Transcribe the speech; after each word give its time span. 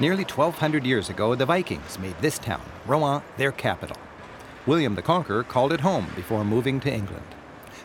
Nearly 0.00 0.22
1,200 0.22 0.86
years 0.86 1.10
ago, 1.10 1.34
the 1.34 1.44
Vikings 1.44 1.98
made 1.98 2.16
this 2.20 2.38
town, 2.38 2.62
Rouen, 2.86 3.20
their 3.36 3.50
capital. 3.50 3.96
William 4.64 4.94
the 4.94 5.02
Conqueror 5.02 5.42
called 5.42 5.72
it 5.72 5.80
home 5.80 6.06
before 6.14 6.44
moving 6.44 6.78
to 6.80 6.92
England. 6.92 7.26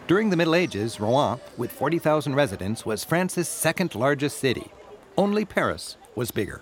During 0.06 0.30
the 0.30 0.36
Middle 0.36 0.54
Ages, 0.54 1.00
Rouen, 1.00 1.40
with 1.58 1.72
40,000 1.72 2.36
residents, 2.36 2.86
was 2.86 3.04
France's 3.04 3.48
second 3.48 3.96
largest 3.96 4.38
city. 4.38 4.72
Only 5.18 5.44
Paris 5.44 5.98
was 6.14 6.30
bigger. 6.30 6.62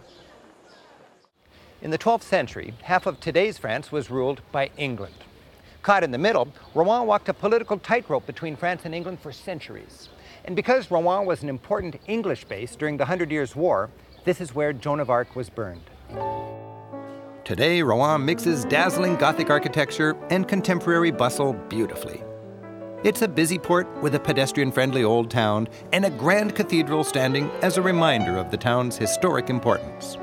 In 1.82 1.92
the 1.92 1.98
12th 1.98 2.24
century, 2.24 2.74
half 2.84 3.06
of 3.06 3.20
today's 3.20 3.58
France 3.58 3.92
was 3.92 4.10
ruled 4.10 4.40
by 4.54 4.70
England. 4.78 5.16
Caught 5.82 6.06
in 6.06 6.12
the 6.12 6.18
middle, 6.18 6.48
Rouen 6.74 7.08
walked 7.08 7.28
a 7.28 7.34
political 7.34 7.78
tightrope 7.78 8.26
between 8.26 8.56
France 8.56 8.84
and 8.86 8.96
England 8.96 9.20
for 9.20 9.34
centuries. 9.34 10.08
And 10.46 10.56
because 10.56 10.90
Rouen 10.90 11.26
was 11.26 11.44
an 11.44 11.50
important 11.50 11.98
English 12.08 12.46
base 12.46 12.76
during 12.76 12.98
the 12.98 13.06
Hundred 13.06 13.32
Years' 13.32 13.56
War, 13.56 13.90
this 14.26 14.42
is 14.42 14.56
where 14.56 14.74
Joan 14.74 15.00
of 15.00 15.10
Arc 15.10 15.36
was 15.36 15.50
burned. 15.50 15.90
Today, 17.44 17.82
Rouen 17.82 18.26
mixes 18.26 18.66
dazzling 18.66 19.16
Gothic 19.16 19.50
architecture 19.50 20.16
and 20.30 20.48
contemporary 20.48 21.12
bustle 21.12 21.54
beautifully. 21.54 22.22
It's 23.04 23.24
a 23.24 23.28
busy 23.28 23.58
port 23.58 23.88
with 24.04 24.14
a 24.14 24.20
pedestrian 24.20 24.72
friendly 24.72 25.04
old 25.04 25.32
town 25.32 25.68
and 25.92 26.06
a 26.06 26.12
grand 26.12 26.56
cathedral 26.56 27.04
standing 27.04 27.50
as 27.64 27.78
a 27.78 27.82
reminder 27.82 28.38
of 28.38 28.52
the 28.52 28.58
town's 28.58 28.96
historic 28.96 29.50
importance. 29.50 30.18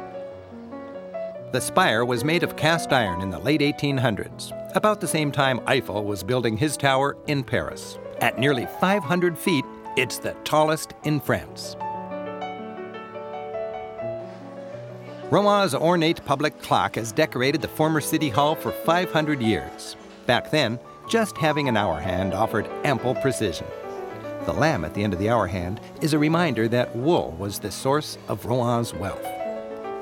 The 1.51 1.61
spire 1.61 2.05
was 2.05 2.25
made 2.25 2.43
of 2.45 2.57
cast 2.57 2.93
iron 2.93 3.21
in 3.21 3.31
the 3.31 3.39
late 3.41 3.63
1800s, 3.63 4.53
about 4.77 5.01
the 5.01 5.09
same 5.09 5.33
time 5.33 5.61
Eiffel 5.67 6.05
was 6.05 6.23
building 6.23 6.57
his 6.57 6.77
tower 6.77 7.17
in 7.27 7.43
Paris. 7.43 7.99
At 8.21 8.39
nearly 8.39 8.67
500 8.81 9.37
feet, 9.37 9.65
it's 9.97 10.19
the 10.19 10.35
tallest 10.45 10.95
in 11.05 11.21
France. 11.21 11.77
Rouen's 15.31 15.75
ornate 15.75 16.25
public 16.25 16.59
clock 16.63 16.95
has 16.97 17.13
decorated 17.13 17.61
the 17.61 17.69
former 17.69 18.01
city 18.01 18.31
hall 18.31 18.55
for 18.55 18.73
500 18.73 19.43
years. 19.43 19.95
Back 20.27 20.51
then, 20.51 20.79
just 21.09 21.37
having 21.37 21.69
an 21.69 21.77
hour 21.77 22.01
hand 22.01 22.33
offered 22.33 22.67
ample 22.85 23.15
precision. 23.17 23.67
The 24.47 24.55
lamb 24.55 24.85
at 24.85 24.95
the 24.95 25.05
end 25.05 25.13
of 25.13 25.19
the 25.19 25.29
hour 25.29 25.47
hand 25.47 25.81
is 26.01 26.15
a 26.15 26.19
reminder 26.19 26.69
that 26.69 26.97
wool 26.97 27.37
was 27.39 27.59
the 27.59 27.71
source 27.71 28.17
of 28.29 28.47
Rouen's 28.47 28.95
wealth. 28.95 29.25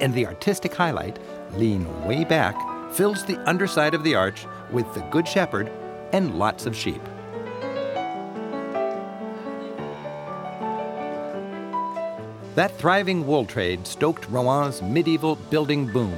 And 0.00 0.14
the 0.14 0.26
artistic 0.26 0.72
highlight, 0.72 1.18
lean 1.54 2.06
way 2.06 2.22
back, 2.22 2.54
fills 2.92 3.24
the 3.24 3.40
underside 3.48 3.94
of 3.94 4.04
the 4.04 4.14
arch 4.14 4.46
with 4.70 4.92
the 4.94 5.00
Good 5.10 5.26
Shepherd 5.26 5.72
and 6.12 6.38
lots 6.38 6.66
of 6.66 6.76
sheep. 6.76 7.02
That 12.56 12.78
thriving 12.78 13.26
wool 13.26 13.44
trade 13.44 13.86
stoked 13.86 14.30
Rouen's 14.30 14.80
medieval 14.80 15.36
building 15.36 15.92
boom. 15.92 16.16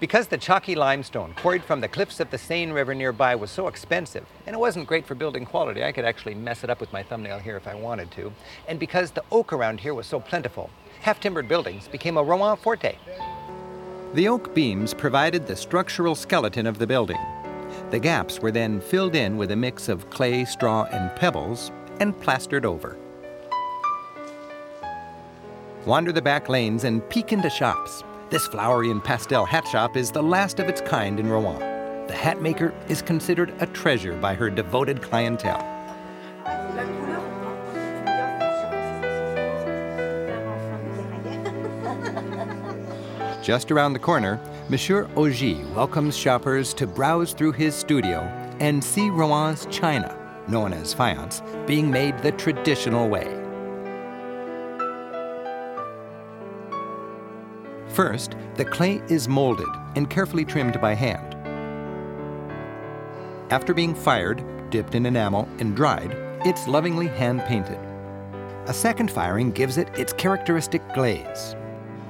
Because 0.00 0.28
the 0.28 0.38
chalky 0.38 0.74
limestone 0.74 1.34
quarried 1.34 1.62
from 1.62 1.82
the 1.82 1.88
cliffs 1.88 2.20
of 2.20 2.30
the 2.30 2.38
Seine 2.38 2.72
River 2.72 2.94
nearby 2.94 3.34
was 3.34 3.50
so 3.50 3.68
expensive, 3.68 4.24
and 4.46 4.56
it 4.56 4.58
wasn't 4.58 4.86
great 4.86 5.04
for 5.04 5.14
building 5.14 5.44
quality, 5.44 5.84
I 5.84 5.92
could 5.92 6.06
actually 6.06 6.36
mess 6.36 6.64
it 6.64 6.70
up 6.70 6.80
with 6.80 6.90
my 6.90 7.02
thumbnail 7.02 7.38
here 7.38 7.58
if 7.58 7.68
I 7.68 7.74
wanted 7.74 8.10
to, 8.12 8.32
and 8.66 8.80
because 8.80 9.10
the 9.10 9.24
oak 9.30 9.52
around 9.52 9.78
here 9.78 9.92
was 9.92 10.06
so 10.06 10.18
plentiful, 10.18 10.70
half-timbered 11.02 11.48
buildings 11.48 11.88
became 11.88 12.16
a 12.16 12.24
Rouen 12.24 12.56
forte. 12.56 12.96
The 14.14 14.28
oak 14.28 14.54
beams 14.54 14.94
provided 14.94 15.46
the 15.46 15.56
structural 15.56 16.14
skeleton 16.14 16.66
of 16.66 16.78
the 16.78 16.86
building. 16.86 17.20
The 17.90 17.98
gaps 17.98 18.40
were 18.40 18.52
then 18.52 18.80
filled 18.80 19.14
in 19.14 19.36
with 19.36 19.50
a 19.50 19.56
mix 19.56 19.90
of 19.90 20.08
clay, 20.08 20.46
straw, 20.46 20.84
and 20.84 21.14
pebbles, 21.14 21.70
and 22.00 22.18
plastered 22.20 22.64
over. 22.64 22.96
Wander 25.86 26.10
the 26.10 26.20
back 26.20 26.48
lanes 26.48 26.82
and 26.82 27.08
peek 27.08 27.32
into 27.32 27.48
shops. 27.48 28.02
This 28.28 28.46
flowery 28.48 28.90
and 28.90 29.02
pastel 29.02 29.44
hat 29.44 29.68
shop 29.68 29.96
is 29.96 30.10
the 30.10 30.22
last 30.22 30.58
of 30.58 30.68
its 30.68 30.80
kind 30.80 31.20
in 31.20 31.28
Rouen. 31.28 31.60
The 32.08 32.12
hat 32.12 32.42
maker 32.42 32.74
is 32.88 33.02
considered 33.02 33.54
a 33.60 33.66
treasure 33.66 34.16
by 34.16 34.34
her 34.34 34.50
devoted 34.50 35.00
clientele. 35.00 35.62
Just 43.44 43.70
around 43.70 43.92
the 43.92 44.00
corner, 44.00 44.40
Monsieur 44.68 45.08
Augy 45.14 45.62
welcomes 45.76 46.16
shoppers 46.16 46.74
to 46.74 46.86
browse 46.88 47.32
through 47.32 47.52
his 47.52 47.76
studio 47.76 48.22
and 48.58 48.82
see 48.82 49.08
Rouen's 49.08 49.66
china 49.66 50.25
known 50.48 50.72
as 50.72 50.94
faience, 50.94 51.42
being 51.66 51.90
made 51.90 52.18
the 52.18 52.32
traditional 52.32 53.08
way. 53.08 53.26
First, 57.88 58.36
the 58.56 58.64
clay 58.64 59.02
is 59.08 59.28
molded 59.28 59.68
and 59.94 60.10
carefully 60.10 60.44
trimmed 60.44 60.80
by 60.80 60.94
hand. 60.94 61.34
After 63.50 63.72
being 63.72 63.94
fired, 63.94 64.44
dipped 64.70 64.94
in 64.94 65.06
enamel, 65.06 65.48
and 65.58 65.74
dried, 65.74 66.12
it's 66.44 66.68
lovingly 66.68 67.06
hand 67.06 67.42
painted. 67.44 67.78
A 68.66 68.74
second 68.74 69.10
firing 69.10 69.52
gives 69.52 69.78
it 69.78 69.88
its 69.98 70.12
characteristic 70.12 70.82
glaze. 70.92 71.54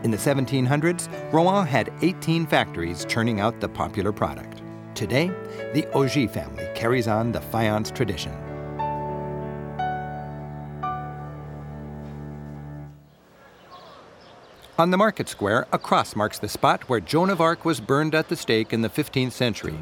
In 0.03 0.11
the 0.11 0.17
1700s, 0.17 1.09
Rouen 1.33 1.67
had 1.67 1.93
18 2.03 2.47
factories 2.47 3.05
churning 3.05 3.41
out 3.41 3.61
the 3.61 3.69
popular 3.69 4.13
product. 4.13 4.56
Today, 4.97 5.31
the 5.75 5.87
Augy 5.93 6.27
family 6.27 6.67
carries 6.75 7.07
on 7.07 7.31
the 7.31 7.41
faience 7.43 7.91
tradition. 7.91 8.33
On 14.79 14.91
the 14.91 14.97
market 14.97 15.29
square, 15.29 15.67
a 15.71 15.79
cross 15.79 16.17
marks 16.17 16.39
the 16.39 16.49
spot 16.49 16.89
where 16.89 17.01
Joan 17.01 17.29
of 17.29 17.43
Arc 17.43 17.67
was 17.67 17.79
burned 17.79 18.15
at 18.15 18.31
the 18.31 18.37
stake 18.37 18.73
in 18.73 18.81
the 18.81 18.89
15th 18.89 19.33
century. 19.33 19.79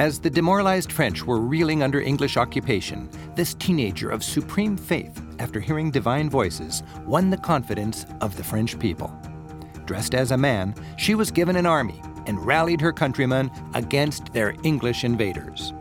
As 0.00 0.18
the 0.18 0.30
demoralized 0.30 0.90
French 0.90 1.24
were 1.24 1.38
reeling 1.38 1.84
under 1.84 2.00
English 2.00 2.36
occupation, 2.36 3.08
this 3.36 3.54
teenager 3.54 4.10
of 4.10 4.24
supreme 4.24 4.76
faith, 4.76 5.22
after 5.38 5.60
hearing 5.60 5.92
divine 5.92 6.28
voices, 6.28 6.82
won 7.06 7.30
the 7.30 7.36
confidence 7.36 8.06
of 8.20 8.36
the 8.36 8.42
French 8.42 8.76
people. 8.80 9.16
Dressed 9.84 10.16
as 10.16 10.32
a 10.32 10.36
man, 10.36 10.74
she 10.98 11.14
was 11.14 11.30
given 11.30 11.54
an 11.54 11.66
army 11.66 12.02
and 12.26 12.44
rallied 12.44 12.80
her 12.80 12.92
countrymen 12.92 13.50
against 13.74 14.32
their 14.32 14.54
English 14.62 15.04
invaders. 15.04 15.72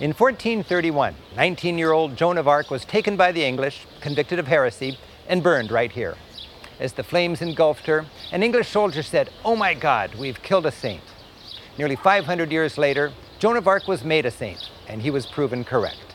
In 0.00 0.12
1431, 0.12 1.16
19 1.34 1.76
year 1.76 1.90
old 1.90 2.16
Joan 2.16 2.38
of 2.38 2.46
Arc 2.46 2.70
was 2.70 2.84
taken 2.84 3.16
by 3.16 3.32
the 3.32 3.44
English, 3.44 3.84
convicted 4.00 4.38
of 4.38 4.46
heresy, 4.46 4.96
and 5.26 5.42
burned 5.42 5.72
right 5.72 5.90
here. 5.90 6.14
As 6.78 6.92
the 6.92 7.02
flames 7.02 7.42
engulfed 7.42 7.86
her, 7.86 8.06
an 8.30 8.44
English 8.44 8.68
soldier 8.68 9.02
said, 9.02 9.30
Oh 9.44 9.56
my 9.56 9.74
God, 9.74 10.14
we've 10.14 10.40
killed 10.40 10.66
a 10.66 10.70
saint. 10.70 11.02
Nearly 11.76 11.96
500 11.96 12.52
years 12.52 12.78
later, 12.78 13.12
Joan 13.40 13.56
of 13.56 13.66
Arc 13.66 13.88
was 13.88 14.04
made 14.04 14.24
a 14.24 14.30
saint, 14.30 14.70
and 14.86 15.02
he 15.02 15.10
was 15.10 15.26
proven 15.26 15.64
correct. 15.64 16.14